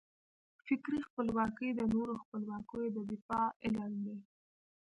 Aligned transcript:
فکري 0.65 0.99
خپلواکي 1.07 1.67
د 1.73 1.81
نورو 1.93 2.13
خپلواکیو 2.23 2.93
د 2.95 2.97
دفاع 3.11 3.47
علم 3.63 3.91
دی. 4.05 4.17